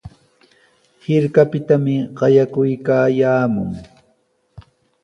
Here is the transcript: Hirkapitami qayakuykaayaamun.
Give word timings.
Hirkapitami 1.05 1.95
qayakuykaayaamun. 2.17 3.71